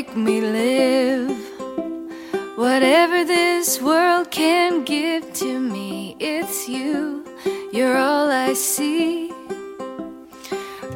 [0.00, 1.36] make me live.
[2.56, 7.22] Whatever this world can give to me, it's you.
[7.70, 9.30] You're all I see.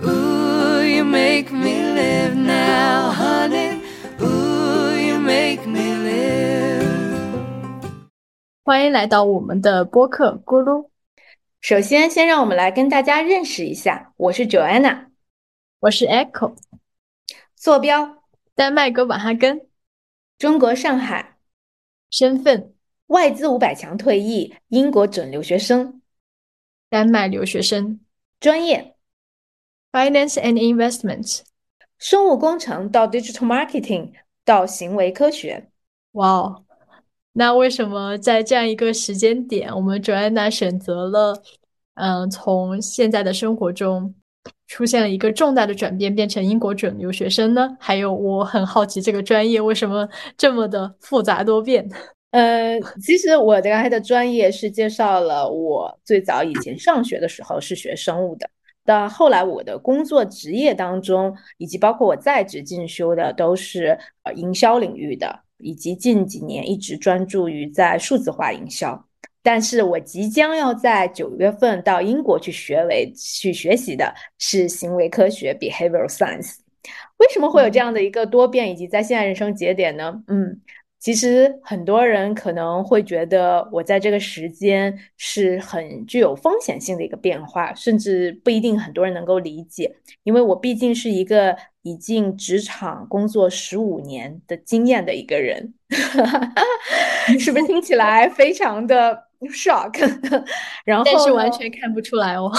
[0.06, 3.82] Ooh, you make me live now, honey.
[4.22, 6.88] Ooh, you make me live.
[8.64, 10.88] 欢迎来到我们的播客咕噜，
[11.60, 15.08] 首先，先让我们来跟大家认识一下，我是 Joanna，
[15.80, 16.54] 我是 Echo，
[17.54, 18.23] 坐标
[18.54, 19.66] 丹麦哥本哈根，
[20.38, 21.38] 中国上海，
[22.10, 22.70] 身份。
[23.08, 26.00] 外资五百强退役，英国准留学生，
[26.88, 28.00] 丹麦留学生。
[28.40, 28.96] 专业
[29.92, 31.42] ，Finance and Investment。
[31.98, 34.12] 生物工程到 Digital Marketing
[34.42, 35.68] 到行为科学。
[36.12, 36.64] 哇哦，
[37.32, 41.42] 那为什么在这样一个时间点，我们 Joanna 选择了，
[41.94, 44.14] 嗯，从现在的生活中
[44.66, 47.76] 出现了一个重大的转变，变成英国准留学生呢？
[47.78, 51.88] 还有，我很好奇这个专业为什么这么的复杂多变？
[52.32, 58.50] 呃，其实我刚才的专业是介绍了我最早以前上学的时候是学生物的，
[58.84, 69.06] 但后来我的工作职业当中，以及包括我在职进修的都是呃营销领域的，以及近几年一直专注于在数字化营销。
[69.44, 76.56] 但是我即将要在九月份到英国去学为去学习的是行为科学 （behavioral science）。
[77.18, 80.20] 为什么会有这样的一个多变，以及在现在人生节点呢？
[80.26, 80.60] 嗯。
[81.00, 95.74] 其实很多人可能会觉得我在这个时间是很具有风险性的一个变化，甚至不一定很多人能够理解，因为我毕竟是一个已经职场工作十五年的经验的一个人，
[97.38, 99.98] 是不是听起来非常的 shock？
[100.84, 102.50] 然后但是完全看不出来哦，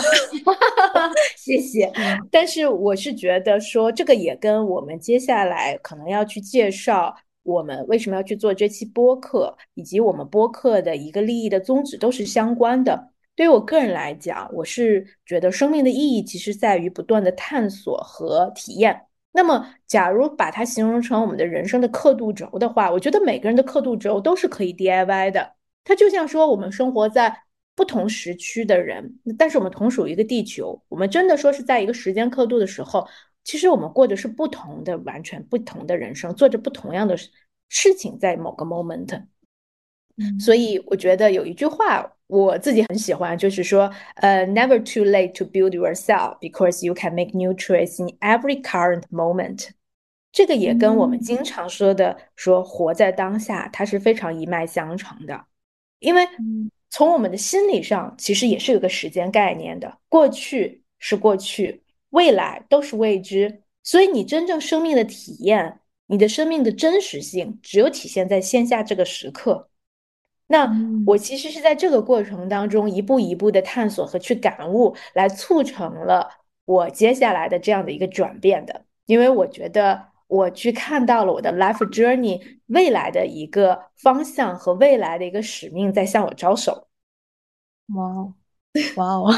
[1.37, 1.91] 谢谢。
[2.31, 7.15] 但是我是觉得说这个也跟我们接下来可能要去介绍。
[7.43, 13.11] 我们为什么要去做这期播客，以及我们播客的一个利益的宗旨都是相关的。
[13.35, 18.99] 对于我个人来讲，我是觉得生命的意义其实在于不断的探索和体验。
[19.31, 25.51] 那么，假如把它形容成我们的人生的刻度轴的话，我觉得每个人的刻度轴都是可以 DIY 的。
[25.85, 27.43] 它就像说，我们生活在
[27.75, 30.83] 不同时区的人，但是我们同属一个地球。
[30.89, 33.07] 我们真的说是在一个时间刻度的时候。
[33.47, 37.15] 其实我们过的是不同的、完全不同的人生，做着不同样的
[37.69, 39.23] 事情，在某个 moment。
[40.39, 49.69] 所以我觉得有一句话我自己很喜欢，就是说，呃，never too late to build yourself because you can make new choices in every current moment。
[50.31, 55.45] 这个也跟我们经常说的说活在当下，它是非常一脉相承的。
[56.05, 56.25] 因为
[56.89, 61.81] 从我们的心理上，其实也是有个时间概念的，过去是过去。
[62.11, 69.69] 未来都是未知，所以你真正生命的体验，你的生命的真实性，只有体现在线下这个时刻。
[70.47, 70.71] 那
[71.05, 76.29] 我其实是在这个过程当中，一步一步的探索和去感悟，来促成了
[76.63, 78.85] 我接下来的这样的一个转变的。
[79.05, 86.87] 因为我觉得我去看到了我的 life journey 未来的一个方向和未来的一个使命在向我招手。
[87.93, 88.33] 哇哦，
[88.95, 89.31] 哇哦！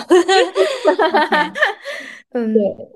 [2.31, 2.89] 嗯，对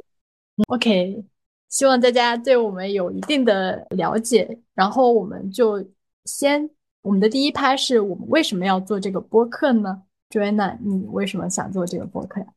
[0.67, 1.25] ，OK，
[1.69, 5.85] 希望大家对我们有一定的了解，然后我们就
[6.25, 6.69] 先，
[7.01, 12.47] 我们的第一拍是我们为什么要做这个播客呢？Joanna，你为什么想做这个播客呀？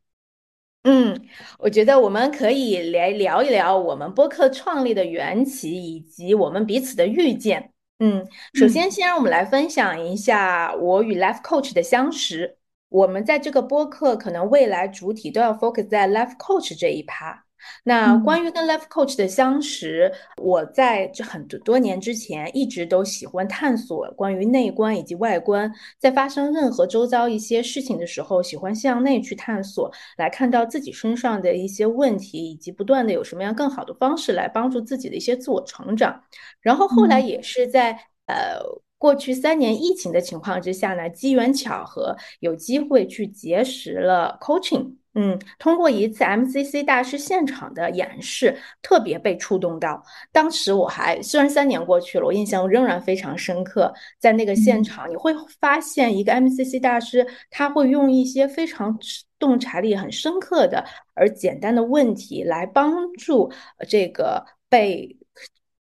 [0.85, 1.19] 嗯，
[1.59, 7.73] 我觉得我们可以来聊一聊我们播客创立的缘起，以及我们彼此的遇见。
[7.99, 12.59] 嗯，首先先让我们来分享一下我与 Life Coach 的相识。
[12.91, 17.45] 我们在这个播客可能未来主体都要 focus 在 life coach 这一趴。
[17.85, 36.23] 那关于跟 life coach 的相识，我在这很多多年之前一直都喜欢探索关于内观以及外观，在发生任何周遭一些事情的时候，喜欢向内去探索，来看到自己身上的一些问题，以及不断的有什么样更好的方式来帮助自己的一些自我成长。
[36.61, 37.93] 然后后来也是在
[38.27, 38.85] 呃。
[38.97, 50.03] 过去三年疫情的情况之下呢，机缘巧合有机会去结识了 coaching，嗯，通过一次 MCC 大师现场的演示，特别被触动到。
[50.33, 53.95] 当时我还虽然三年过去了，我印象仍然非常深刻。
[54.19, 58.99] 在那个现场，你会发现一个 MCC 大师，他会用一些非常
[59.39, 60.85] 洞察力很深刻的
[61.15, 63.53] 而简单的问题来帮助
[63.89, 65.17] 这个被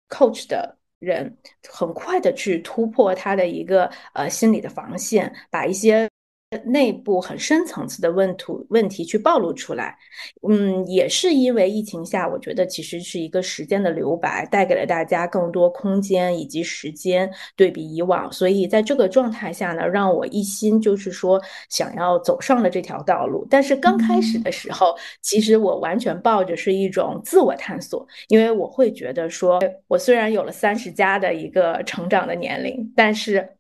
[0.09, 0.79] coach 的。
[1.01, 1.37] 人
[1.69, 6.09] 很快的去突破他的一个呃心理的防线，把一些
[6.65, 9.97] 内部很深层次的问题问题去暴露出来。
[10.49, 18.33] 嗯，也是因为疫情下，我觉得其实是一个时间的留白，带给了大家更多空间以及时间，对比以往。
[18.33, 23.47] 所以在这个状态下呢，让我一心就是说想要走上了这条道路。
[23.51, 33.51] 但是刚开始的时候，其实我完全抱着是一种自我探索，因为我会觉得说，我虽然有了三十加的一个成长的年龄，但是。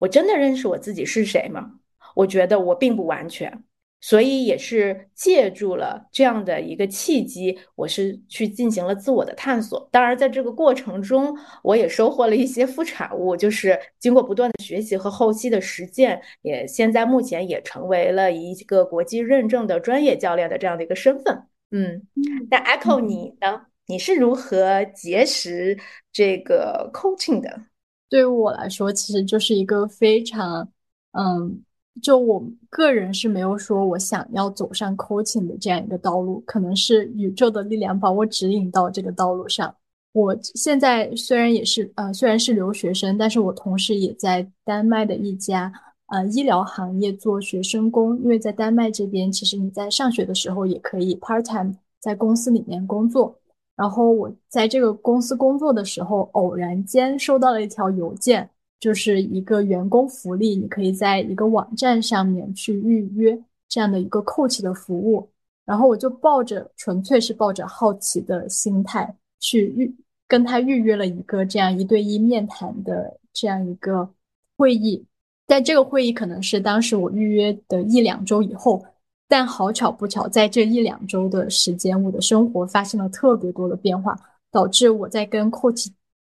[0.00, 1.72] 我真的认识我自己是谁吗？
[2.14, 3.62] 我觉得我并不完全，
[4.00, 9.88] 所以也是借助了这样的一个契机，我是去进行了自我的探索。
[9.92, 21.42] 当然，在这个过程中，我也收获了一些副产物，就是经过不断的学习和后期的实践，也现在目前也成为了一个国际认证的专业教练的这样的一个身份。
[21.70, 22.06] 嗯，
[22.50, 23.66] 那 Echo 你呢？
[23.86, 25.76] 你是如何结识
[26.12, 27.60] 这个 coaching 的？
[28.08, 30.68] 对于我来说，其实就是一个非常，
[31.10, 31.62] 嗯，
[32.02, 39.74] 就我个人是没有说我想要走上 coaching 的这样一个道路，可能是宇宙的力量把我指引到这个道路上。
[40.12, 45.72] 我现在虽然也是，呃，虽然是留学生，但是我同时也在丹麦的一家，
[46.06, 53.36] 呃，医疗行业做学生工，因为在丹麦这边，其实你在上学的时候也可以 part time 在公司里面工作。
[53.76, 58.50] 然后我在这个公司工作的时候，偶然间收到了一条邮件，
[58.80, 63.38] 就是一个员工福利，你可以在一个网站上面去预约
[63.68, 65.28] 这样的一个 coach 的服务。
[65.64, 69.94] 然后我就抱着纯粹是抱着好奇的心态去预
[70.26, 74.08] 跟他预约了一个这样一对一面谈的这样一个
[74.56, 75.04] 会议。
[75.46, 78.84] 但这个会议可能是当时我预约的一两周以后。
[79.32, 84.18] 但好巧不巧，在这一两周的时间，我的生活发生了特别多的变化，
[84.50, 85.86] 导致我在跟 coach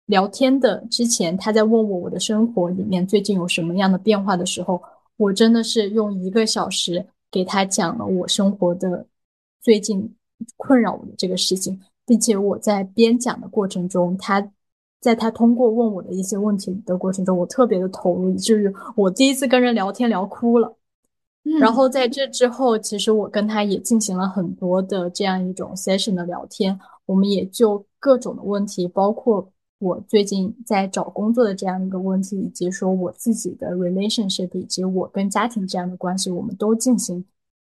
[0.06, 4.82] 聊天的之前，他在问我我的生活里面最近有什么样的变化的时候，
[5.18, 9.06] 我真的是用一个小时给他讲了我生活的
[9.62, 10.14] 最近
[10.58, 14.52] 困扰我的这个事情，并且我在边讲的过程中，他
[15.02, 20.76] 在他通过问我的一些问题的过程中，我特别的投入，以至于我第一次跟人聊天聊哭了。
[21.60, 29.48] 然后在这之后，其实我跟他也进行了很多的这样一种 session 的聊天，我们也就各种的问题，包括
[29.80, 37.24] 我最近在找工作的这样一个问题，以及说我自己的 relationship，以及我跟家庭这样的关系，我们都进行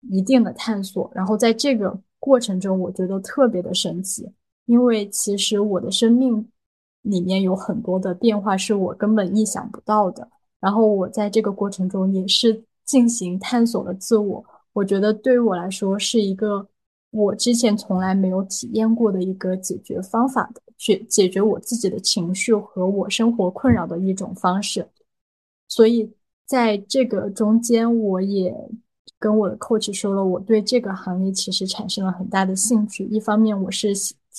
[0.10, 1.12] 一定的探索。
[1.14, 4.32] 然后在这个过程中，我觉得特别的神奇，
[4.66, 6.48] 因为其实我的生命
[7.02, 10.28] 里面有很多的变化是我根本意想不到的。
[10.60, 12.64] 然后我在这个过程中也是。
[12.90, 14.44] 进行探索了自我，
[14.74, 16.68] 我觉得对于我来说是一个
[17.12, 24.88] 我之前从来没有体验过的一个解决方法的解解决我自己的情绪和我生活困扰的一种方式。
[25.68, 26.12] 所以
[26.48, 28.52] 在这个中间，我也
[29.20, 33.06] 跟我的 coach 说了，我对这个行业其实产生了很大的兴趣。
[33.06, 33.94] 一方面，我是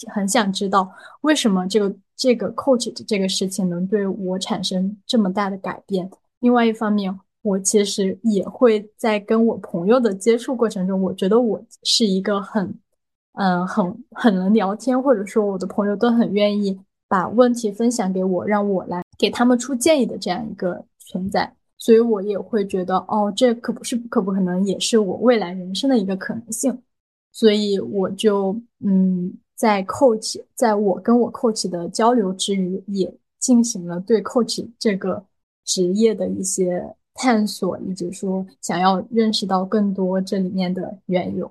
[0.08, 0.90] 很想知道
[1.20, 6.10] 为什么这个这个 coach 的这个事情能对我产生这么大的改变。
[6.40, 12.74] 另外一方面，我其实也会在跟我朋友的接触过程中，我觉得我是一个很，
[13.40, 16.78] 嗯，很很能聊天，或者说我的朋友都很愿意
[17.08, 26.78] 把问题分享给我，让我来给他们出建议的这样一个存在，所以我也会觉得，哦，这可不是可不可能，也是我未来人生的一个可能性，
[27.32, 28.54] 所以我就，
[28.84, 35.24] 嗯，在 coach，在我跟我 coach 的交流之余，也进行了对 coach 这个
[35.64, 36.94] 职业的一些。
[37.12, 41.50] 探索，以及说想要认识到更多这里面的缘由。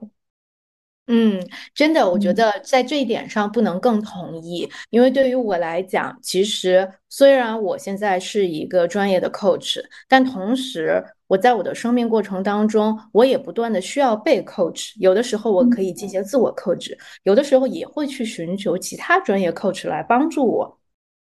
[1.11, 4.69] 嗯，真的，我觉得在这一点上不能更同意。
[4.91, 14.91] 因为对于我来讲，其实虽然我现在是一个专业的 coach，但同时我在我的生命过程当中，我也不断的需要被 coach。
[14.99, 20.79] 有的时候我可以进行自我 coach，有的时候也会去寻求其他专业 coach 来帮助我。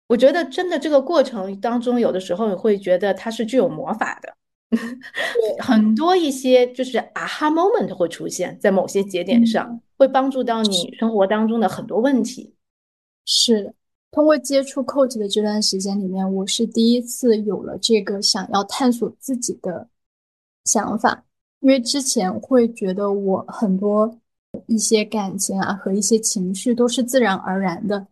[0.08, 4.34] 我觉得真的这个过程当中，有的时候你会觉得它是具有魔法的，
[5.58, 12.54] 很多一些就是 aha moment 会出现在某些节点上，会帮助到你生活当中的很多问题。
[13.24, 13.74] 是
[14.10, 19.88] 通过接触 coach 的这段时间里面，我是第一次有了这个想要探索自己的
[20.64, 21.24] 想法，
[21.60, 24.18] 因为之前会觉得我很多
[24.66, 28.06] 一些感情啊和一些情绪都是自然而然的。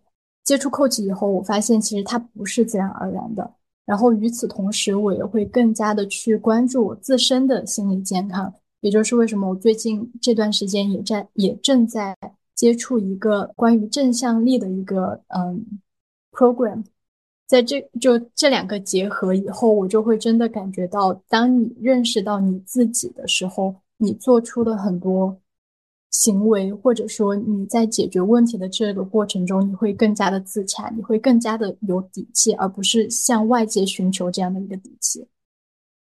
[0.44, 3.54] 接触 coach 以后，我发现其实它不是自然而然的。
[3.86, 8.52] 然后与此同时，我也会更加的去关注我自身的心理健康。
[8.80, 12.14] 也就是为什么我最近这段时间也在也正在
[12.54, 15.64] 接触一个关于正向力的一个嗯
[16.32, 16.84] program。
[17.46, 25.40] 在这就这两个结合以后，我就会真的感觉到，当你认识到你自己的时候，你做出的很多
[26.18, 35.26] 行为，或者说你在解决问题的这个过程中，你会更加的自洽，你会更加的有底气，而不是向外界寻求这样的一个底气。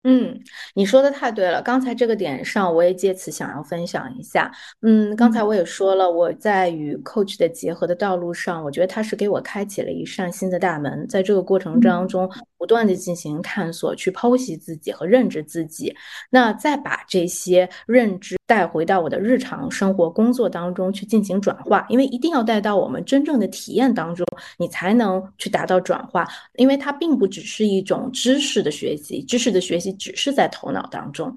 [0.08, 0.40] 嗯，
[0.76, 1.64] 你说的太对了。
[1.64, 4.52] 刚才这个点上，我也借此想要分享一下。
[4.84, 11.08] 嗯，刚才我也说了，我在与 coach 的结合的道路上，我觉得他是给我开启了一扇新的大门。
[11.08, 15.92] 在这个过程当中，不断的进行探索，去剖析自己和认知自己，
[16.30, 21.84] 那再把这些认知带回到我的日常生活、工作当中去进行转化。
[21.90, 24.24] 因为一定要带到我们真正的体验当中，
[24.60, 26.28] 你才能去达到转化。
[26.58, 29.95] 因为它并不只是一种知识的学习，知识的学习。
[29.98, 31.36] 只是在头脑当中，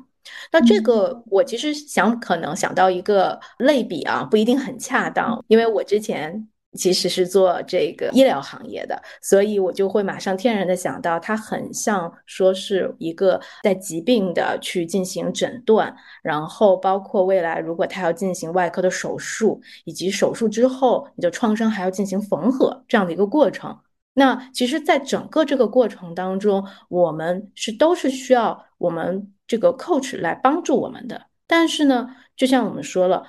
[0.53, 23.77] 那这个我其实想可能想到一个类比啊，不一定很恰当，因为我之前其实是做这个医疗行业的，所以我就会马上天然的想到，它很像说是一个在疾病的去进行诊断，然后包括未来如果他要进行外科的手术，以及手术之后你的创伤还要进行缝合这样的一个过程。
[24.19, 31.27] 那其实，在整个这个过程当中，我们是都是需要我们这个 coach 来帮助我们的。
[31.47, 33.23] 但是呢，就像我们说了，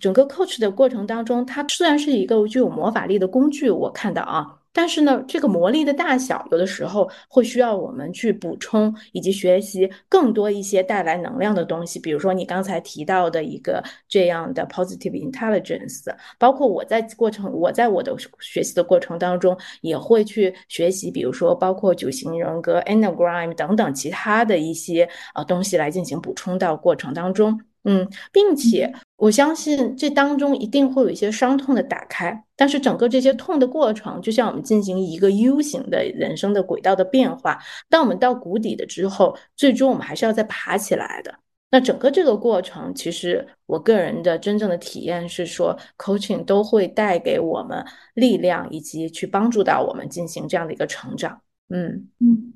[0.00, 4.61] 整个 coach 的过程当中，它虽然是一个具有魔法力的工具，我看到啊。
[4.72, 12.00] 但是呢，这个魔力的大小，有的时候会需要我们去补充以及学习更多一些带来能量的东西。
[12.00, 16.04] 比如说你刚才提到的一个这样的 positive intelligence，
[16.38, 27.60] 包括我在过程，我在我的学习的过程当中也会去学习，比如说包括九型人格 Enneagram 等等其他的一些呃东西来进行补充到过程当中。
[27.84, 37.58] 嗯，并且我相信这当中一定会有一些伤痛的打开，但是整个这些痛的过程，就像我们进行一个 U 型的人生的轨道的变化。
[37.88, 41.34] 当我们到谷底的之后，最终我们还是要再爬起来的。
[41.72, 47.84] 那整个这个过程，其实我个人的真正的体验是说，coaching 都会带给我们
[48.14, 51.40] 力量，以及去帮助到我们进行这样的一个成长。
[51.70, 52.52] 嗯嗯，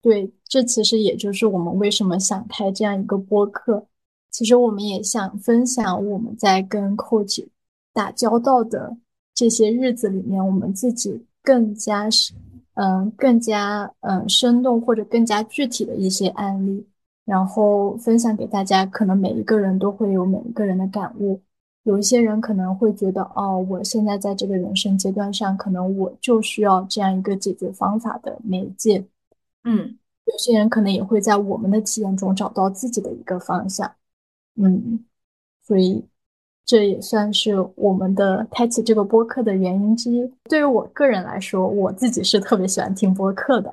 [0.00, 3.88] 对，这其实也就是我们为什么想开这样一个播客。
[4.30, 7.46] 其实我们也想分享我们在跟 coach
[7.92, 8.96] 打交道的
[9.34, 12.32] 这些日子里面，我们自己更加是
[12.74, 16.86] 嗯更加嗯生动或者更加具体的一些案例，
[17.24, 18.86] 然后分享给大家。
[18.86, 21.40] 可能每一个人都会有每一个人的感悟。
[21.84, 29.02] 有一些人可能会觉得，哦，我现在在这个人生阶段上，可能我就需要这样一个解决方法的媒介。
[29.64, 29.96] 嗯，
[30.26, 33.90] 有些人可能也会在我们的体验中找到自己的一个方向。
[34.62, 35.02] 嗯，
[35.66, 36.04] 所以
[36.66, 40.30] 这也算是我们的开启这个播客的原因之一。
[40.50, 43.72] 对于我个人来说，我自己是特别喜欢听播客的。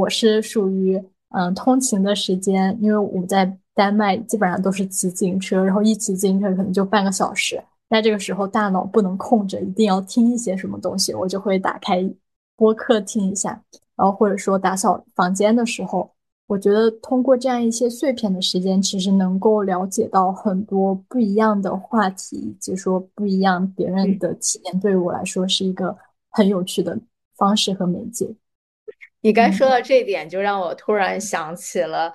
[0.00, 0.98] 我是属于
[1.30, 7.62] 嗯，通勤的时间，因为我们在丹麦基本上都是骑自行车，然后一骑自行车可能就半个小时。
[7.90, 12.02] 那这个时候大脑不能空着，一定要听一些什么东西，我就会打开
[12.56, 13.62] 播客听一下，
[13.96, 16.10] 然后或者说打扫房间的时候。
[16.52, 24.78] 我觉得通过这样一些碎片的时间，其实能够了解到很多不一样的话题，以及说不一样别人的体验。
[24.78, 25.96] 对于我来说，是一个
[26.28, 26.98] 很有趣的
[27.38, 28.28] 方式和媒介。
[29.22, 32.12] 你刚说到这一点，就让我突然想起了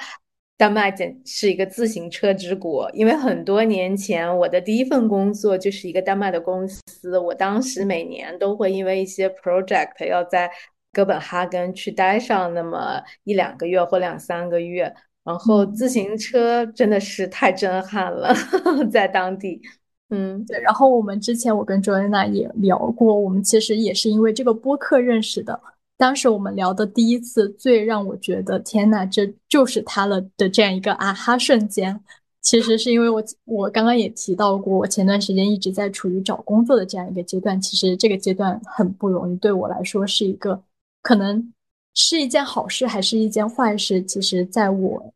[0.55, 2.87] 丹麦简是一个自行车之国。
[2.93, 10.51] 因为很多年前，我的第一份工作就是一个丹麦的公司，我当时每年都会因为一些 project 要在。
[10.97, 14.91] 哥本哈根去待上那么一两个月或两三个月，
[15.23, 18.33] 然后自行车真的是太震撼了，
[18.91, 19.61] 在当地。
[20.09, 20.59] 嗯，对。
[20.59, 25.59] 然后我们之前我跟周安娜也聊过，我们其实也是因为这个播客认识的。
[25.97, 31.99] 当时我们聊的第一次，最让我觉得天呐，这就是他了的这样一个啊哈瞬间，
[32.41, 37.61] 其实是因为我我刚刚也提到过，我前段时间一直在处于找工作的这样一个阶段。
[37.61, 40.63] 其实这个阶段很不容易，对我来说是一个。
[41.07, 41.53] 可能
[41.93, 44.03] 是一件好事，还是一件坏事？
[44.03, 45.13] 其实，在我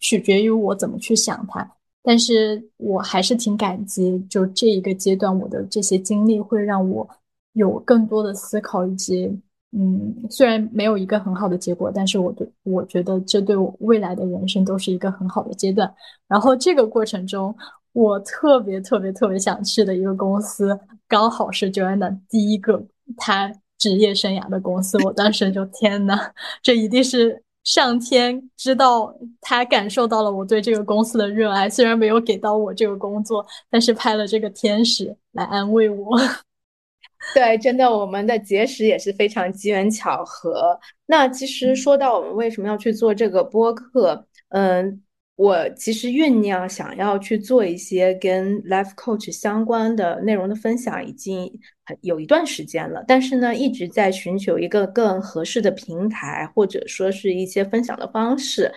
[0.00, 1.70] 取决于我怎么去想它。
[2.02, 7.08] 但是我还是挺感激，就这一个阶段，我的这些经历会让我
[7.52, 9.26] 有更多的思考，以及
[9.70, 15.88] 嗯，虽然没有一个很好的结果，但是我对我觉得这对我未来的人生都是一个很好的阶段。
[16.26, 17.54] 然后这个过程中，
[17.92, 20.76] 我特别特别特别想去的一个公司，
[21.06, 22.84] 刚好是 Joanna 第一个
[23.16, 23.52] 他。
[23.78, 26.32] 职业生涯的公司，我当时就天呐，
[26.62, 36.18] 这一定是上天知道他感受到了我对这个公司的热爱，虽然没有给到我这个工作，但是派了这个天使来安慰我。
[37.34, 40.78] 对，真的，我们的结识也是非常机缘巧合。
[41.06, 45.02] 那其实说到我们为什么要去做这个播客，嗯，
[45.38, 51.48] 我其实酝酿想要去做一些跟 life coach 相关的内容的分享，已经
[51.84, 53.04] 很有一段时间了。
[53.06, 58.72] 但是呢，一直在寻求一个更合适的平台，或者说是一些分享的方式。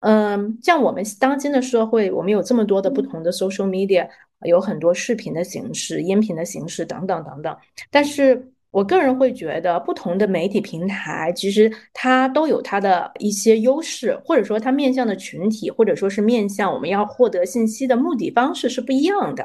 [0.00, 4.08] 嗯，像我们当今的社会，我们有这么多的不同的 social media。
[4.44, 7.56] 有很多视频的形式、音频的形式等等等等，
[7.90, 19.42] 但是我个人会觉得，不同的媒体平台其实它都有它的一些优势，或者说它面向的群体，或者说是面向我们要获得信息的目的方式是不一样的。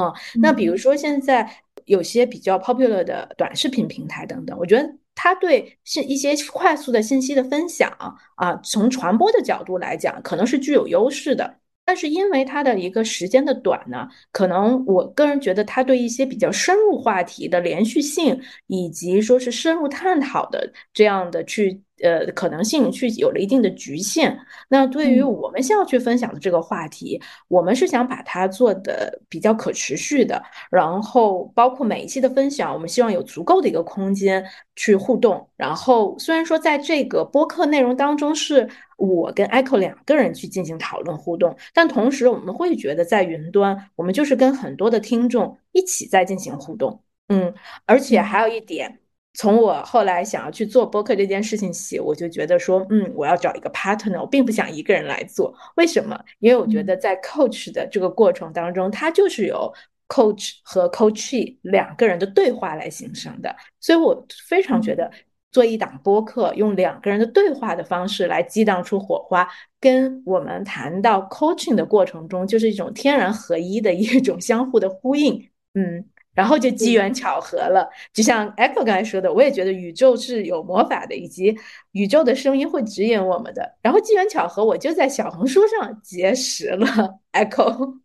[0.00, 1.48] 嗯，那比如说现在
[1.84, 7.90] 有些比较 popular 的短视频平台等等，我觉得它对信一些快速的信息的分享
[8.36, 11.58] 啊，从传播的角度来讲，可能是具有优势的。
[11.92, 21.82] 但是因为它的一个时间的短呢，可能我个人觉得它对一些比较深入话题的连续性，以及说是深入探讨的这样的去。
[22.02, 24.36] 呃，可能性去有了一定的局限。
[24.68, 30.42] 那对于我们现在去分享的这个话题，我们是想把它做的比较可持续的。
[30.70, 34.44] 然后，包括每一期的分享，我们希望有足够的一个空间
[34.74, 35.48] 去互动。
[35.56, 47.02] 然后，虽然说在这个播客内容当中是我跟 Echo 两个人去进行讨论互动，但同时我们会觉得在云端，我们就是跟很多的听众一起在进行互动。
[47.28, 47.54] 嗯，
[47.86, 49.01] 而且还有一点。
[49.34, 55.54] 从我后来想要去做播客这件事情起，我就觉得说，嗯，我要找一个 partner，我并不想一个人来做。
[55.76, 56.18] 为什么？
[56.38, 59.72] 因为我觉得在 coach 的这个过程当中，它就是由
[60.06, 63.56] coach 和 coachee 两个人的对话来形成的。
[63.80, 65.10] 所以我非常觉得
[65.50, 69.48] 做一档播客，用两个人的对话的方式来激荡出火花，
[69.80, 75.48] 跟我们谈到 coaching 的过程中，就是一种天然合一的一种相互的呼应。
[75.72, 76.04] 嗯。
[76.34, 81.54] 然后就机缘巧合了，就像 Echo 刚才说的，我也觉得宇宙是有魔法的，以及
[81.92, 83.76] 宇宙的声音会指引我们的。
[83.82, 86.86] 然后机缘巧合，我就在小红书上结识了
[87.32, 87.98] Echo。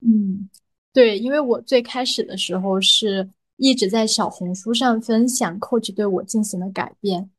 [0.00, 0.48] 嗯，
[0.92, 7.30] 对，因为我最开始的时候是一直在小红书上分享 Coach 对我进行的改变，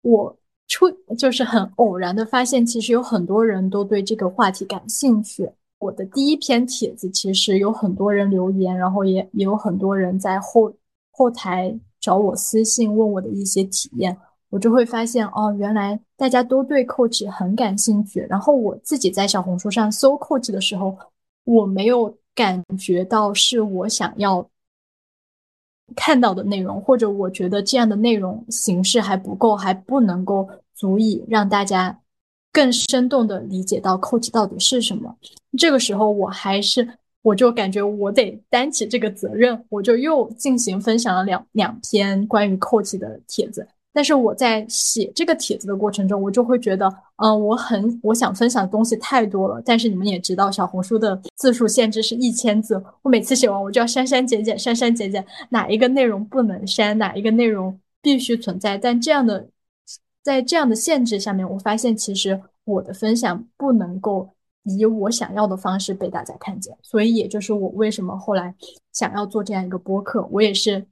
[0.00, 0.38] 我
[0.68, 5.50] 出就是很偶然的发现，其实有很多人都对这个话题感兴趣。
[5.82, 10.72] 我的第一篇帖子其实有很多人留言，然后也也有很多人在后
[11.10, 14.16] 后台找我私信问我的一些体验，
[14.48, 18.20] 我就会发现哦，原来大家都对 Coach 很感兴趣。
[18.30, 20.96] 然后我自己在小红书上搜 Coach 的时候，
[21.42, 24.48] 我没有感觉到是我想要
[25.96, 31.98] 看到的内容，或者我觉得这样的内容形式还不够，还不能够足以让大家。
[32.52, 35.16] 更生动的理解到 coach 到底是什么，
[35.56, 36.86] 这个时候我还是
[37.22, 43.66] 我就感觉我得担起这个责任，我就又进行分享了两两篇关于 coach 的帖子。
[43.94, 49.62] 但是我在写这个帖子的过程中，我就会觉得，嗯，我很我想分享的东西太多了。
[49.64, 58.76] 但是你们也知道，小红书的字数限制是一千字，我每次写完我就要删删减减，删删减减，哪一个内容不能删，哪一个内容必须存在。
[58.76, 59.46] 但这样的。
[60.22, 64.30] 在这样的限制下面，我发现其实我的分享不能够
[64.62, 68.54] 以我想要的方式被大家看见，所以也就是我为什么后来
[68.92, 70.86] 想要做这样一个播客，我也是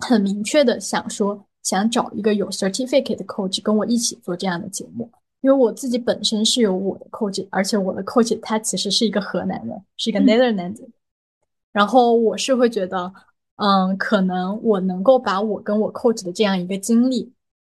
[0.00, 5.08] 很明确的想说，想找一个有 certificate 的 coach 跟我一起做这样的节目，
[5.40, 10.84] 因为我自己本身是有我的 coach，而且我的 coach 他其实是一个河南人，是一个 Netherlands，
[11.70, 13.12] 然后我是会觉得，
[13.56, 17.32] 嗯，可能我能够把我跟我 coach 的这样一个经历。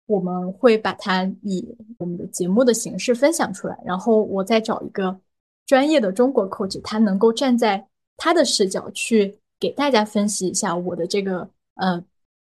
[0.06, 1.66] 我们会把它以
[1.98, 5.18] 我们的节目的形式分享出来，然后我再找一个
[5.66, 12.02] 专业的中国 coach，他能够站在他的视角去给大家分析一下我的这个呃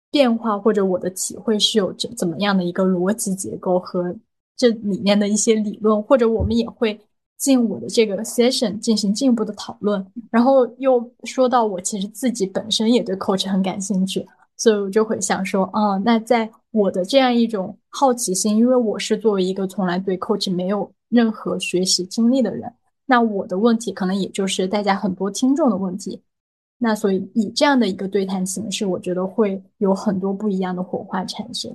[0.10, 4.16] 变化或者我的体会是有怎怎么样的一个逻辑结构和
[4.58, 7.00] 这里面的一些理论，或者我们也会
[7.38, 14.26] 进我的这个 session 进行进一步的讨论，然后又说到我其实自己本身也对 coach 很感兴趣。
[14.58, 22.72] 所以我就会想说，哦，那在我的这样一种好奇心，因为我是作为一个从来对 coach 没有任何学习经历的人，
[23.06, 26.22] 那我的问题可能也就是大家很多听众的问题。
[26.78, 31.74] 那所以以这样的一个对谈形式，我觉得会有很多不一样的火花产生。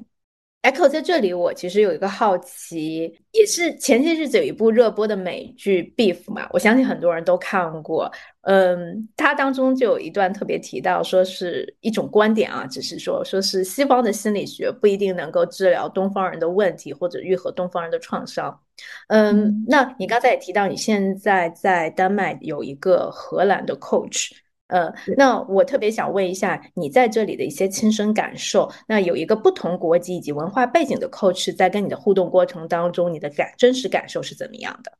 [0.68, 8.12] Echo 在这里，我其实有一个好奇，也是前些日子有一部热播的美剧《Beef》嘛，我相信很多人都看过。
[8.42, 18.61] 嗯，它当中就有一段特别提到，说是一种观点啊，只是说说是西方的心理学不一定能够治疗东方人的问题或者愈合东方人的创伤。
[19.07, 24.33] 嗯，那你刚才也提到，你现在在丹麦有一个荷兰的 coach，
[24.68, 28.70] 嗯，那我特别想问一下你在这里的一些亲身感受。
[28.87, 34.92] 那有一个不同国籍以及文化背景的 coach 在跟你的互动过程当中，你的感真实感受是怎么样的？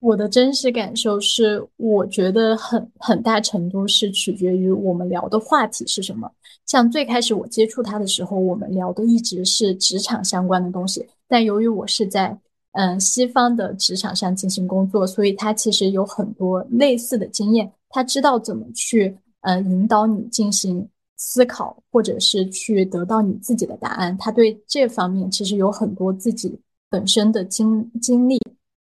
[0.00, 6.30] 我的真实感受是，我觉得很很大程度是取决于我们聊的话题是什么。
[6.66, 11.04] 像最开始我接触他的时候，我们聊的一直是职场相关的东西。
[11.26, 12.38] 但由于我是在
[12.72, 17.72] 嗯西方的职场上进行工作，所以他其实有很多类似的经验。
[17.90, 24.16] 他知道怎么去呃引导你进行思考，或者是去得到你自己的答案。
[24.18, 26.58] 他对这方面其实有很多自己
[26.90, 28.40] 本身的经经历，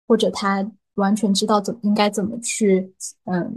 [0.07, 0.69] 或者他。
[0.95, 2.89] 完全知道怎应该怎么去
[3.25, 3.53] 嗯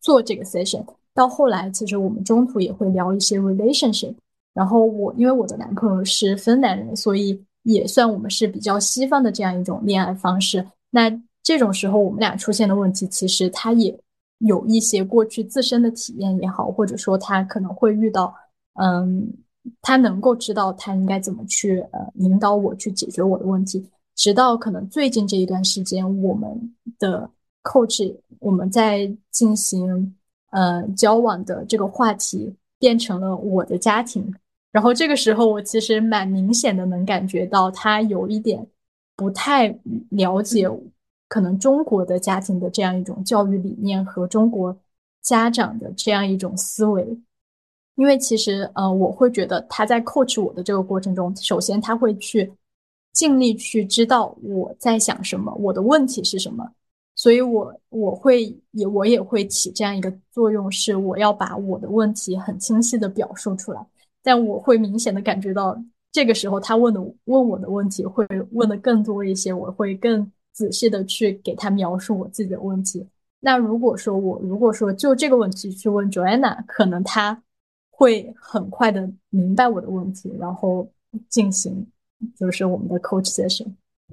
[0.00, 0.82] 做这个 session。
[1.12, 4.14] 到后来，其实我们中途也会聊一些 relationship。
[4.54, 10.66] 然后我因为我的男朋友是芬兰人，所以也算我们是比较西方的这样一种恋爱方式。
[10.88, 13.94] 那这种时候，我们俩出现的问题，其实他也
[14.40, 18.34] 有一些过去自身的体验也好，或者说他可能会遇到
[18.74, 19.32] 嗯，
[19.80, 23.86] 他能够知道他应该怎么去呃引导我去解决我的问题。
[24.16, 27.30] 直到可能最近这一段时间，我们的
[27.62, 30.14] coach 我们在进行
[30.50, 34.34] 呃交往的这个话题变成了我的家庭，
[34.72, 38.66] 然后这个时候我其实蛮明显的能感觉到他有一点
[39.16, 39.68] 不太
[40.10, 40.66] 了解
[41.30, 44.76] 可能中国的家庭的这样一种教育理念和中国
[45.22, 47.18] 家长的这样一种思维，
[47.94, 52.52] 因为其实呃我会觉得他在 coach 我的这个过程中，首先他会去。
[53.12, 56.64] 尽力去知道我在想什么，我的问题是什么，
[57.16, 63.84] 所以我我会也我也会起这样一个作用，是我要把我的问题很清晰的表述出来。
[64.22, 65.76] 但我会明显的感觉到，
[66.12, 73.06] 这个时候他问的问我的问题会问的更多一些，我会更仔细的去给他描述我自己的问题。
[73.40, 77.42] 那如果说我如果说就这个问题去问 Joanna，可能他
[77.90, 80.90] 会很快的明白我的问题，然后
[81.28, 81.86] 进行。
[82.36, 83.66] 就是我们的 coach session。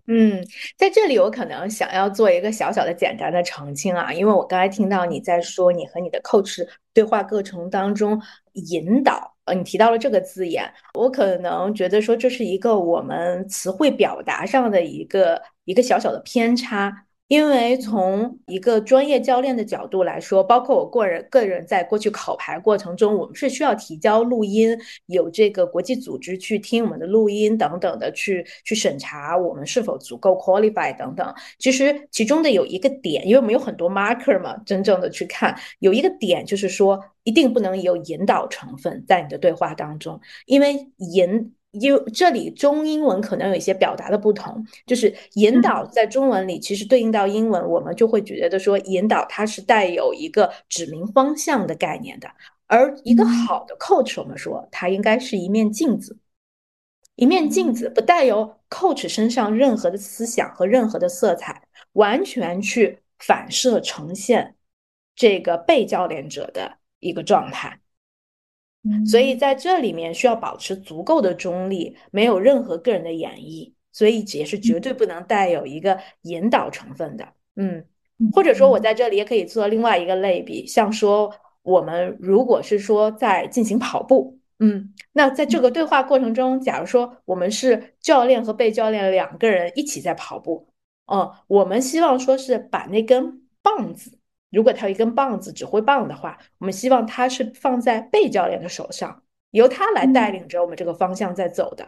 [0.05, 0.41] 嗯，
[0.77, 8.21] 在这里我可能想要做一个小小的简单的澄清啊，因为我刚才听到你在说你和你的 coach 对话过程当中
[8.53, 17.06] 引导，呃，你提到了这个字眼，我可能觉得说这是一个我们词汇表达上的一个一个小小的偏差。
[17.27, 31.33] 因为从一个专业教练的角度来说，包括我个人个人在过去考牌过程中，我们是需要提交录音，有这个国际组织去听我们的录音等等的，去去审查我们是否足够 qualify 等等。
[31.59, 41.53] 其实其中的有一个点，因为我们有很多 marker 嘛，真正的去看，有一个点就是说，一定不能有引导成分在你的对话当中，因为引。
[41.79, 52.29] 因为这里中英文可能有一些表达的不同，就是引导在中文里其实对应到英文，我们就会觉得说引导它是带有一个指明方向的概念的，
[52.67, 56.17] 而一个好的 coach，我们说它应该是一面镜子，
[57.15, 61.63] 一面镜子不带有 coach 身上任何的思想和任何的色彩，
[61.93, 64.55] 完全去反射呈现
[65.15, 67.79] 这个被教练者的一个状态。
[69.05, 77.27] 所以在这里面需要保持足够的中立，没有任何个人的演绎，所以也是绝对不能带有一个引导成分的。
[77.55, 77.83] 嗯，
[78.33, 90.67] 或者说我在这里也可以做另外一个类比，像说我们如果是说在进行跑步，嗯，那在这个对话过程中，假如说我们是教练和被教练两个人一起在跑步，
[91.11, 94.17] 嗯，我们希望说是把那根棒子。
[94.49, 101.85] 如果他有一根棒子，指挥棒的话，我们希望他是放在被教练的手上，由他来带领着我们这个方向在走的。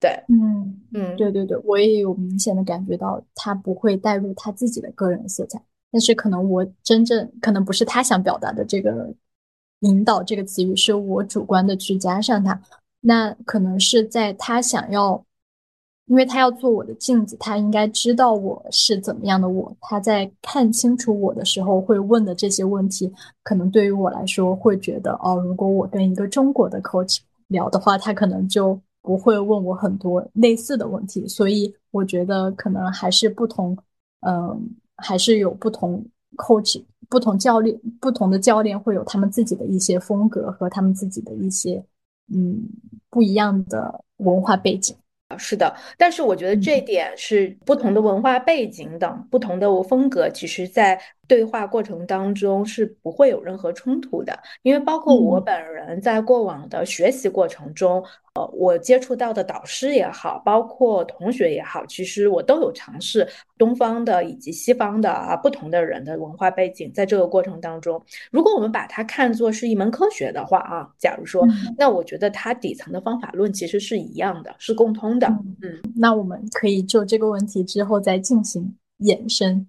[0.00, 9.14] 对，嗯嗯，对对对，我也有明显的感觉到他不会带入他自己的个人色彩，但是可能我真正可能不是他想表达的这个
[9.80, 12.60] 引导这个词语，是我主观的去加上他，
[13.00, 15.24] 那可能是在他想要。
[16.10, 19.72] 因为他要做我的镜子，他应该知道我是怎么样的我。
[19.80, 23.08] 他在看清楚我的时候会问的这些问题，
[23.44, 31.28] 可能对于我来说会觉得哦，如果我跟一个中国的 coach 聊的话，他可能就不会问我很多类似的问题。
[31.28, 33.78] 所以我觉得可能还是不同，
[34.26, 36.04] 嗯，还是有不同
[36.36, 41.80] coach、不同教练、不同的教练会有他们自己的一些风格和他们自己的一些
[42.34, 42.68] 嗯
[43.08, 44.96] 不一样的文化背景。
[45.38, 58.02] 是的，但是我觉得这点是不同的文化背景等不同的风格，其实在对话过程当中是不会有任何冲突的，因为包括我本人在过往的学习过程中，
[58.34, 63.24] 呃，我接触到的导师也好，包括同学也好，其实我都有尝试
[63.56, 71.46] 东方的以及西方的啊不同的人的文化背景，在这个过程当中，如果我们把它看作是一门科学的话啊，假如说，
[71.78, 75.28] 那我觉得它底层的方法论其实是一样的，是共通的。
[75.62, 79.68] 嗯，那我们可以就这个问题之后再进行延伸。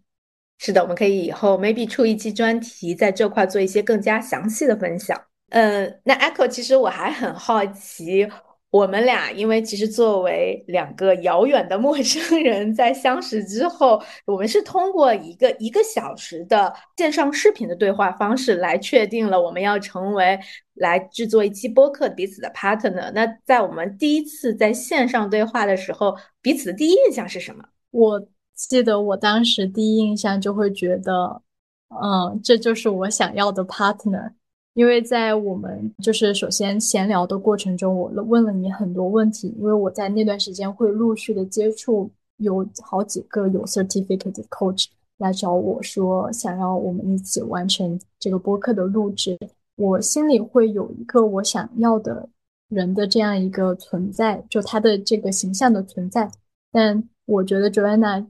[0.63, 5.19] 是的，我们可以以后 maybe 出一期专题，在这块做一些更加详细的分享。
[5.49, 8.29] 嗯，那 Echo，其实我还很好奇，
[8.69, 20.39] 我们俩因为其实作为两个遥远的陌生人，在相识之后，我们是通过一个一个小时的线上视频的对话方式来确定了我们要成为
[20.75, 23.11] 来制作一期播客彼此的 partner。
[23.15, 27.63] 那在我们第一次在线上对话的时候，彼此的第一印象是什么？
[27.89, 28.27] 我。
[28.55, 31.41] 记得我当时第一印象就会觉得，
[31.89, 34.31] 嗯，这就是我想要的 partner。
[34.73, 39.53] 因为在我们就是首先闲聊的过程中，我问了你很多问题。
[39.59, 44.85] 因为我在那段时间会陆续的接触有好几个有 certificate coach
[45.17, 49.37] 来找我说，想要我们一起完成这个播客的录制。
[49.75, 52.29] 我心里会有一个我想要的
[52.69, 56.31] 人的这样一个存在，就他的这个形象的存在。
[56.71, 58.25] 但我觉得 Joanna。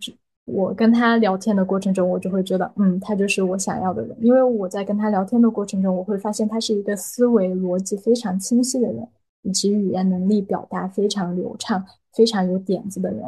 [0.46, 4.18] 我跟他聊天的过程中，我就会觉得，嗯，他就是我想要的人。
[4.20, 9.08] 因为我在跟他聊天的过程中，我会发现他是一个思维逻辑非常清晰的人，
[9.44, 13.24] 以及语言能力表达非常流畅、非常有点子的人。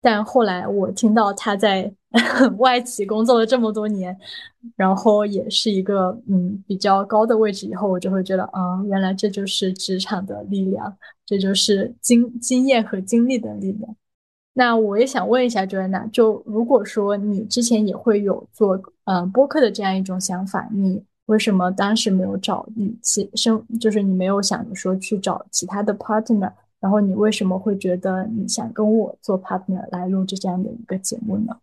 [0.00, 1.92] 但后来我听到他在
[2.58, 4.16] 外企工作了这么多年，
[4.74, 13.94] 然后也是一个嗯比较高的位置以后，我就会觉得，啊，原来这就是职场的力量，这就是经经验和经历的力量。
[14.60, 31.56] 那我也想问一下 Joanna，就如果说你之前也会有做嗯播客的这样一种想法，你为什么当时没有找你其生，就是你没有想着说去找其他的 partner，然后你为什么会觉得你想跟我做 partner 来录制这样的一个节目呢？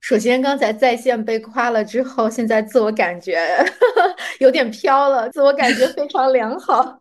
[0.00, 3.38] 首先，刚才在线被夸了之后，现在自我感觉
[4.40, 6.98] 有点飘了，自我感觉非常良好。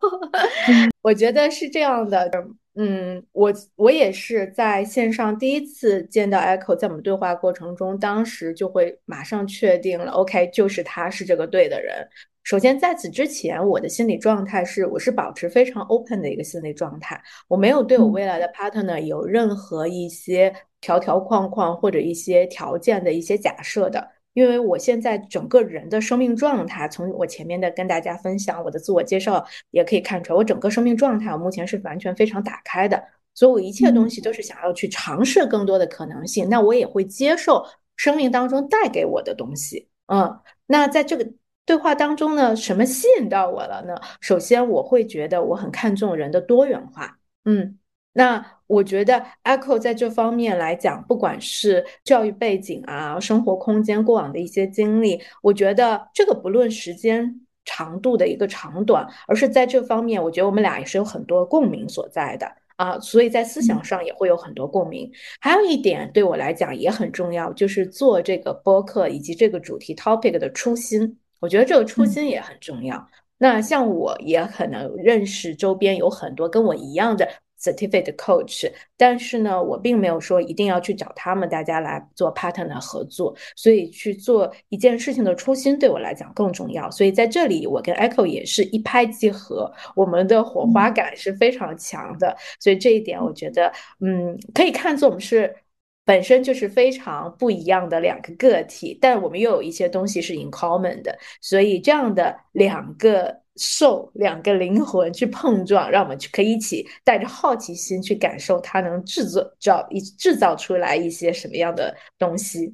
[1.02, 2.30] 我觉得是这样的。
[2.76, 12.08] 嗯，我我也是在线上第一次见到 Echo，在我们对话过程中，当时就会马上确定了，OK，就是他是这个对的人。
[12.44, 24.08] 首先在此之前，我的心理状态是，我是保持非常 open 的一个心理状态，我没有对我未来的 partner 有任何一些条条框框或者一些条件的一些假设的。
[24.34, 36.48] 因为我现在整个人的生命状态，从我前面的跟大家分享我的自我介绍也可以看出来，我整个生命状态我目前是完全非常打开的，所以我一切东西都是想要去尝试更多的可能性。
[36.50, 37.66] 那我也会接受
[37.98, 39.90] 生命当中带给我的东西。
[40.08, 41.28] 嗯，那在这个
[41.66, 43.96] 对话当中呢，什么吸引到我了呢？
[44.22, 47.20] 首先，我会觉得我很看重人的多元化。
[47.44, 47.78] 嗯。
[48.14, 65.10] 那我觉得 Echo 在这方面来讲，不管是教育背景啊、生活空间、过往的一些经历，我觉得这个不论时间长度的一个长短，而是在这方面，我觉得我们俩也是有很多共鸣所在的啊，所以在思想上也会有很多共鸣。
[65.40, 73.08] 还有一点对我来讲也很重要，就是做这个播客以及这个主题 topic 的初心，我觉得这个初心也很重要。
[73.38, 77.26] 那像我也可能认识周边有很多跟我一样的。
[77.62, 83.36] Certificate coach，但是呢，我并没有说一定要去找他们，大家来做 partner 合作。
[83.56, 86.90] 所以去做一件事情的初心对我来讲更重要。
[86.90, 92.36] 所以在这里，我跟 Echo 也是一拍即合，我们的火花感是非常强的。
[92.60, 95.56] 所以这一点，我觉得，嗯，可以看作我们是
[96.04, 101.16] 本身就是非常不一样的两个个体，但我们又有一些东西是 in common 的。
[101.42, 103.41] 所以这样的两个。
[103.58, 112.74] 受两个灵魂去碰撞，让我们去可以一起带着好奇心去感受它能制作造一制造出来一些什么样的东西。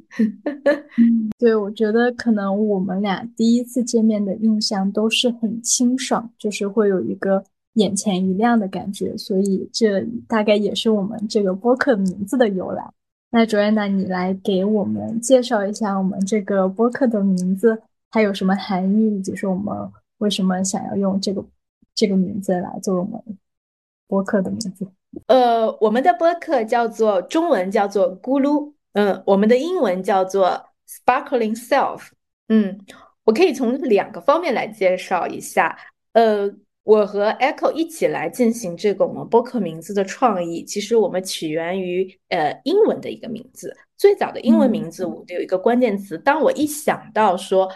[1.40, 12.84] 对，我觉得可能我们俩第一次见面的印象都是很清爽，就是会有一个眼前一亮的感觉，所以这大概也是我们这个播客名字的由来。
[13.30, 19.76] 那 Joanna，你来给我们介绍一下我们这个播客的名字，它有什么含义，以及是我们。
[20.18, 21.46] 为什么想要用这个
[21.96, 23.22] 这个名字来做我们
[24.08, 24.88] 播客的名字？
[25.28, 32.10] 呃，我们的播客叫做中文叫做咕噜，嗯，我们的英文叫做 Sparkling Self，
[32.50, 32.80] 嗯，
[33.24, 35.78] 我可以从两个方面来介绍一下。
[36.14, 36.52] 呃，
[36.84, 40.64] 我和 Echo 一起来进行这个我们播客名字的创意。
[40.64, 46.18] 其实我们起源于呃英文的一个名字，最早的英文名字我有一个关键词。
[46.18, 47.70] 当我一想到说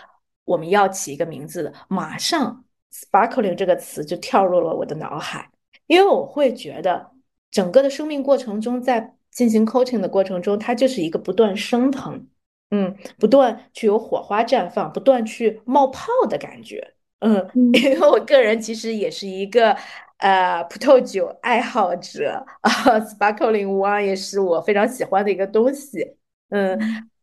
[0.46, 5.50] 我们要起一个名字的，马上 “sparkling” 这个词就跳入了我的脑海，
[5.88, 7.12] 因为我会觉得
[7.50, 12.28] 整个的生命过程中，在进行 coaching 的过程中，它就是一个不断升腾，
[12.72, 16.96] 嗯，不断去有火花绽放，不断去冒泡的感觉。
[17.20, 19.78] 嗯，因为我个人其实也是一个
[20.18, 26.16] 呃葡萄酒爱好者啊，sparkling wine 也是我非常喜欢的一个东西。
[26.50, 26.80] 嗯，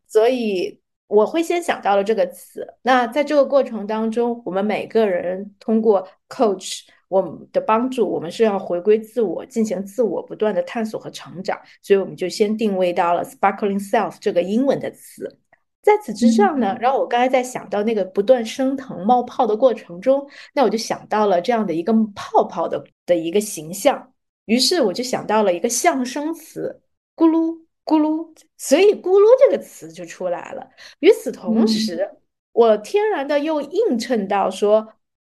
[0.06, 2.64] 所以我会先想到了这个词。
[2.82, 11.58] 那在这个过程当中，我们每个人通过 coach 我们的帮助，我们是要回归自我，进行自我不断的探索和成长。
[11.82, 15.38] 所以我们就先定位到了 sparkling self 这个英文的词。
[15.80, 24.12] 在此之上呢，然后我刚才在想到那个不断升腾冒泡的过程中，那我就想到了这样的一个泡泡的的一个形象，
[24.44, 26.82] 于是我就想到了一个象声词
[27.16, 27.58] “咕噜
[27.88, 30.68] 咕噜”，所以“咕噜”这个词就出来了。
[31.00, 32.06] 与此同时，
[32.52, 34.86] 我天然的又映衬到说，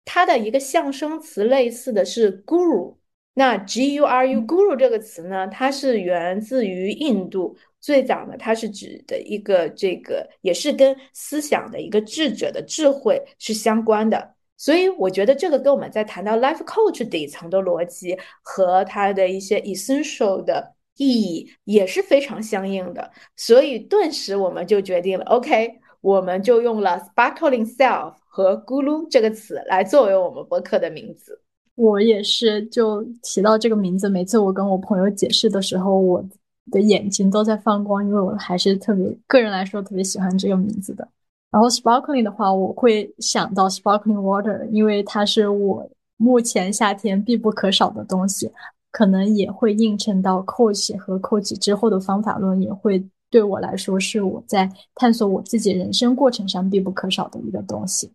[0.05, 2.95] 它的一个象声词类似的是 “guru”，
[3.33, 7.57] 那 “g u r u guru” 这个词呢，它是源自于印度。
[7.81, 31.41] 最早呢，它是指的一个这个，也是跟思想的一个智者的智慧是相关的，所以我觉得这个跟我们在谈到 life coach 底层的逻辑和它的一些 essential 的意义也是非常相应的，所以顿时我们就决定了，OK，我们就用了 sparkling self 和咕噜这个词来作为我们博客的名字。
[31.75, 36.25] 我也是，就提到这个名字，每次我跟我朋友解释的时候，我。
[36.71, 41.05] 的眼睛都在放光，因为我还是特别个人来说特别喜欢这个名字的。
[41.51, 48.49] 然后 sparkling 的话，我会想到 sparkling water，因为它是我目前夏天必不可少的东西。
[48.93, 58.13] 可能也会映衬到 coach 和 coach 之后的方法论，也会对我来说是我在探索我自己人生过程上必不可少的一个东西。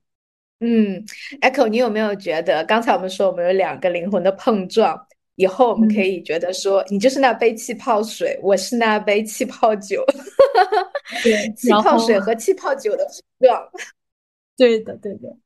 [0.60, 1.04] 嗯
[1.40, 5.04] ，Echo，你有没有觉得刚才我们说我们有两个灵魂的碰撞？
[5.34, 10.04] 以后我们可以觉得说，你就是那杯气泡水，我是那杯气泡酒，
[11.22, 13.70] 对， 气泡水和气泡酒的碰撞。
[14.56, 15.36] 对的，对的。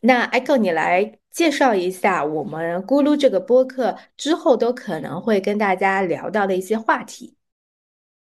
[0.00, 7.34] 那 Echo，你来介绍一下我们咕噜这个播客之后都可能会跟大家聊到的一些话题。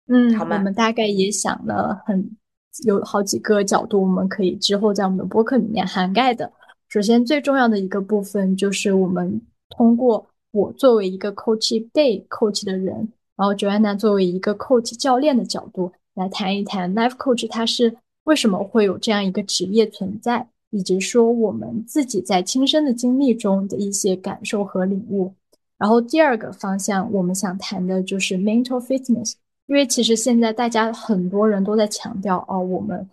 [0.07, 0.57] 嗯，好吗？
[0.57, 2.35] 我们大概也想了很
[2.83, 6.51] 有好几个角度，我们可以之后在我们的播客里面涵盖的。
[6.89, 10.27] 首先，最重要的一个部分就是我们通过。
[10.51, 25.33] 我作为一个 coach day coach 的人，然后 Joanna 作为一个 coach 教练的角度来谈一谈 life coach 它是为什么会有这样一个职业存在，以及说我们自己在亲身的经历中的一些感受和领悟。
[25.77, 29.33] 然后第二个方向我们想谈的就是 mental fitness，
[29.67, 33.09] 因为其实现在大家很多人都在强调哦，我们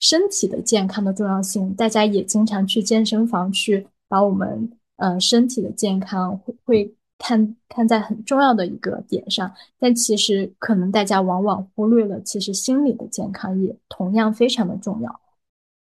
[0.00, 4.70] 身体的健康的重要性，大家也经常去健身房去把我们。
[4.96, 15.20] 呃，身体的健康会会看看在很重要的一个点上，但其实可能大家往往忽略了，其实心理的健康也同样非常的重要。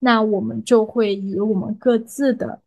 [0.02, 2.60] 那我们就会以我们各自的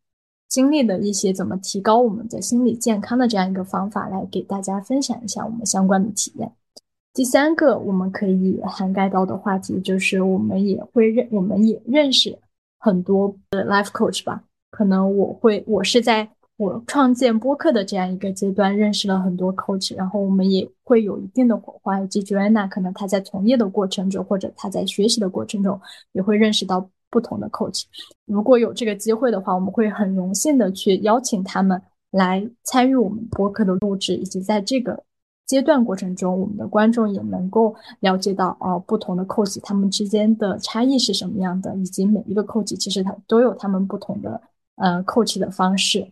[0.48, 6.50] 经历的一些怎么提高我们的心理健康的这样一个方法来给大家分享一下我们相关的体验。
[7.12, 12.38] 第三个我们可以涵盖到的话题就是，我们也会认，我们也认识
[12.78, 16.30] 很多的 life coach 吧，可能我会我是在。
[16.56, 22.00] 我创建播客的这样一个阶段，认识了很多 coach，然后我们也会有一定的火花。
[22.00, 25.80] 以及 Joanna 可能他在从业的过程中，或者他在学习的过程中，
[26.12, 27.84] 也会认识到不同的 coach。
[28.26, 35.00] 如果有这个机会的话，我们会很荣幸的去邀请他们来参与我们播客的录制，以及在这个
[35.46, 44.40] 阶段过程中，我们的观众也能够了解到哦，不同的 coach 他们之间的差异是什么样的，以及每一个 coach 其实他都有他们不同的
[44.74, 46.10] 呃 coach 的方式。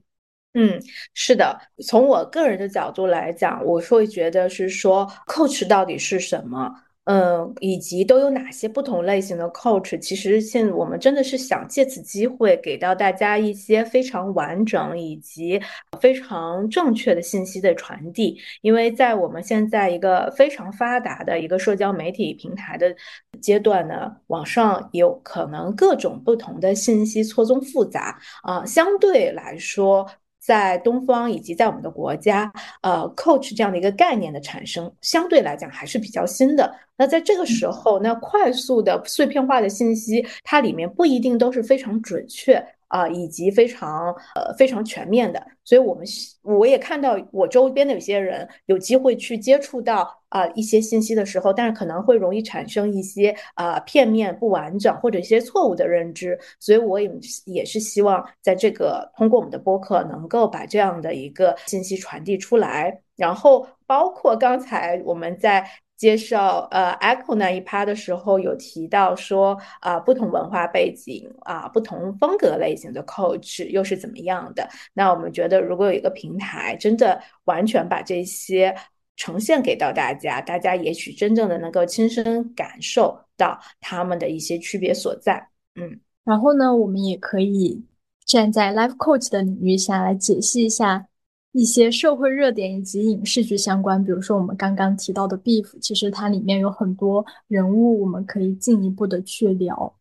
[0.54, 0.78] 嗯，
[1.14, 1.58] 是的。
[1.88, 6.70] 从我个人的角度来讲，我会觉得是说，coach 到底是什么？
[7.04, 9.98] 嗯，以及都有哪些不同类型的 coach？
[9.98, 15.60] 其实现我们真的是想借此机会给到大家一些非常完整以及
[16.00, 18.38] 非常正确的信息的传递。
[18.60, 22.94] 因为在我们现在一个非常发达的一个社交媒体平台的
[23.40, 30.08] 阶段呢，网上有可能各种不同的信息错综复杂啊，相对来说。
[30.44, 32.52] 在东方以及在我们的国家，
[32.82, 36.74] 呃，coach 这样的一个概念的产生，相对来讲还是比较新的。
[36.96, 45.42] 那在这个时候，那快速的碎片化的信息，它里面不一定都是非常准确啊，以及非常呃非常全面的。
[45.64, 46.04] 所以，我们
[46.42, 56.38] 我也看到我周边的有些人有机会去接触到啊一些信息的时候，但是可能会容易产生一些啊片面、不完整或者一些错误的认知。
[56.60, 57.10] 所以，我也
[57.46, 63.00] 也是希望在这个通过我们的播客，能够把这样的一个信息传递出来。
[63.16, 65.64] 然后，包括刚才我们在。
[66.02, 74.68] 介绍呃，Echo 那一趴的时候有提到说啊，不同文化背景啊，不同风格类型的 coach 又是怎么样的？
[74.94, 78.74] 那我们觉得，如果有一个平台真的完全把这些
[79.14, 85.50] 呈现给到大家，大家也许真正的能够亲身感受到他们的一些区别所在。
[85.76, 87.80] 嗯，然后呢，我们也可以
[88.26, 91.06] 站在 Life Coach 的领域下来解析一下。
[91.52, 99.94] 一些社会热点以及影视剧相关，比如说我们刚刚提到的《Beef》，其实它里面有很多人物，我们可以进一步的去聊。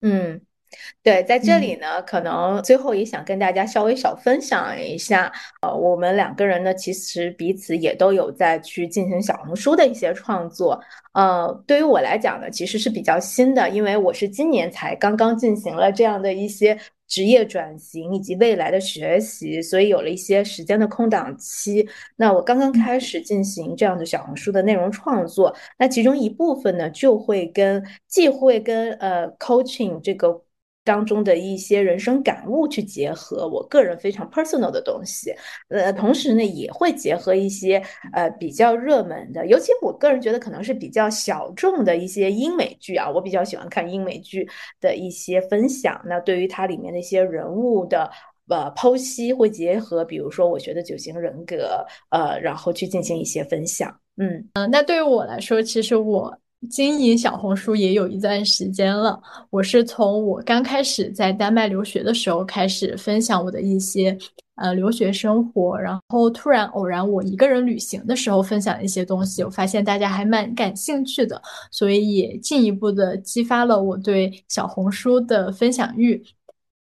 [0.00, 0.40] 嗯。
[1.02, 10.80] 对，在这里呢，可能最后也想跟大家稍微小分享一下，呃，我们两个人呢，其实彼此也都有在去进行小红书的一些创作。
[11.12, 16.78] 呃，对于我来讲呢，其实是比较新的，因为我是今年才刚刚进行了这样的一些
[17.12, 21.86] 职业转型以及未来的学习，所以有了一些时间的空档期。
[22.16, 30.42] 那我刚刚开始进行这样的小红书的内容创作，那其中一部分呢，就会跟既会跟呃 coaching 这个。
[30.84, 35.32] 当中的一些人生感悟去结合，我个人非常 personal 的东西，
[35.68, 37.80] 呃，同时呢也会结合一些
[38.12, 44.48] 呃比较热门的，尤其我个人觉得可能是比较小众的一些英美剧啊，我比较喜欢看英美剧
[44.80, 46.00] 的一些分享。
[46.04, 48.10] 那对于它里面的一些人物的
[48.48, 53.96] 呃剖析，会结合，比如说我学的九型人格，呃，然后去进行一些分享。
[54.16, 56.36] 嗯嗯，那对于我来说，其实我。
[56.70, 64.16] 经营小红书也有一段时间了，我是从我刚开始在丹麦留学的时候开始分享我的一些
[64.54, 71.40] 呃留学生活，然后突然偶然我一个人旅行的时候分享一些东西，我发现大家还蛮感兴趣的，
[71.70, 76.22] 所以也进一步的激发了我对小红书的分享欲。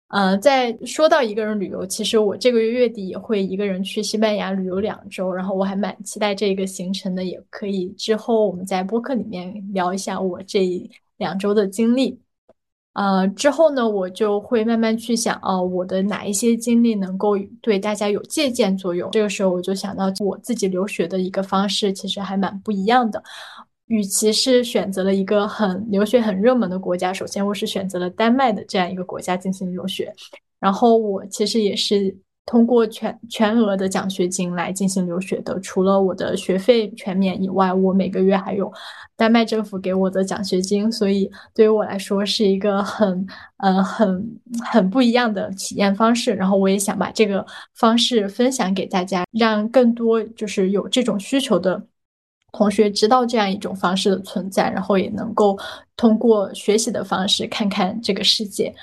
[0.10, 12.20] 呃，在说到一个人旅游，其实我这个月月底也会一个人去西班牙旅游两周，然后我还蛮期待这个行程的，也可以之后我们在播客里面聊一下我这两周的经历。
[12.94, 19.12] 呃，之后呢，我就会慢慢去想，哦，我的哪一些经历能够对大家有借鉴作用？
[19.12, 23.24] 这个时候我就想到我自己留学的一个方式，其实还蛮不一样的。
[23.90, 30.14] 与其是选择了一个很留学很热门的国家，首先我是选择了丹麦的这样一个国家进行留学，
[30.60, 32.16] 然后我其实也是
[32.46, 35.60] 通过全全额的奖学金来进行留学的。
[35.60, 38.72] 除了我的学费全免以外，我每个月还有
[39.18, 43.26] 丹麦政府给我的奖学金，所以对于我来说是一个很
[43.58, 44.40] 呃很
[44.72, 46.36] 很不一样的体验方式。
[46.36, 51.89] 然后我也想把这个方式分享给大家，让更多就是有这种需求的。
[52.52, 55.58] 同学知道这样一种方式的存在，然后也能够
[55.96, 58.74] 通过学习的方式看看这个世界。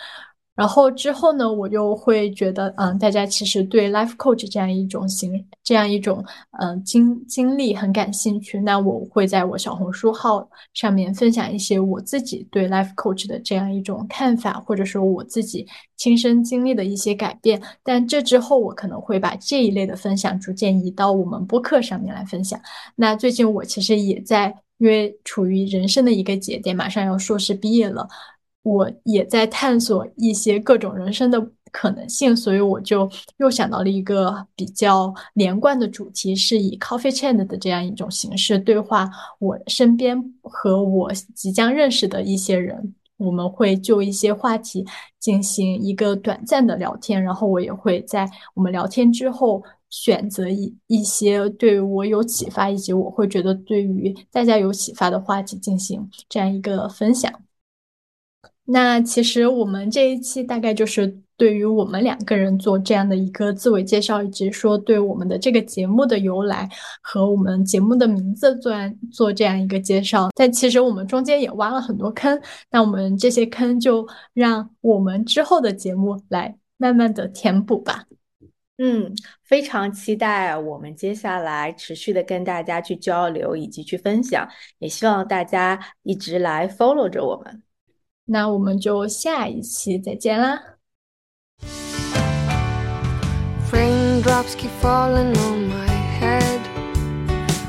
[0.57, 5.31] 然后之后呢，我就会觉得，嗯，大家其实对 life coach 这样一种形，
[5.63, 6.25] 这样一种，
[6.61, 8.59] 嗯，经经历很感兴趣。
[8.59, 15.67] 那我会在我小红书号上面分享一些我自己对 life coach 的这样一种看法，或者说我自己
[15.99, 17.61] 亲身经历的一些改变。
[17.85, 22.59] 但这之后，我可能会把这一类的分享逐渐移到我们播客上面来分享。
[22.95, 28.09] 那最近我其实也在，因为处于人生的一个节点，马上要硕士毕业了。
[28.67, 31.41] 我也在探索一些各种人生的
[31.71, 39.09] 可能性，所以我就又想到了一个比较连贯的主题，是以 coffee chat 的这样一种形式对话
[39.39, 44.85] 我身边和我即将认识的一些人，我们会就一些话题
[45.21, 57.33] 进行一个短暂的聊天，然后我也会在我们聊天之后选择一一些对我有启发以及我会觉得对于大家有启发的话题进行这样一个分享。
[58.69, 66.69] 那其实我们这一期大概就是对于我们两个人做这样的一个自我介绍，以及说对我们的这个节目的由来
[67.01, 68.73] 和我们节目的名字做
[69.13, 70.31] 做这样一个介绍。
[70.35, 72.41] 但其实我们中间也挖了很多坑，
[72.71, 74.05] 那我们这些坑就
[74.35, 78.05] 让我们之后的节目来慢慢的填补吧。
[78.79, 79.15] 嗯，
[79.45, 84.47] 非常期待我们接下来持续的跟大家去交流以及去分享，
[84.81, 87.63] 也希望大家一直来 follow 着我们。
[88.27, 90.77] 那我们就下一期再见啦。
[93.73, 95.87] Raindrops keep falling on my
[96.19, 96.61] head,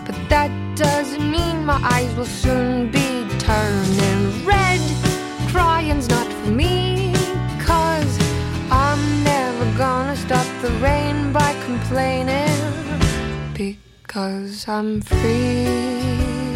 [0.06, 4.80] but that doesn't mean my eyes will soon be turning red.
[5.52, 7.14] Crying's not for me,
[7.60, 8.18] cause
[8.72, 12.48] I'm never gonna stop the rain by complaining
[13.54, 16.47] because I'm free.